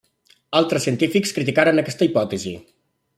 [0.59, 2.55] Altres científics criticaren aquesta hipòtesi.